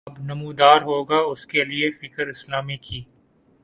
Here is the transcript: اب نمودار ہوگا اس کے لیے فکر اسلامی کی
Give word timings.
اب 0.07 0.19
نمودار 0.19 0.81
ہوگا 0.81 1.17
اس 1.31 1.45
کے 1.45 1.63
لیے 1.63 1.89
فکر 1.91 2.27
اسلامی 2.27 2.77
کی 2.77 3.03